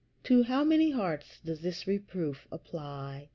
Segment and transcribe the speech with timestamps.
[0.23, 3.29] To how many hearts does this reproof apply?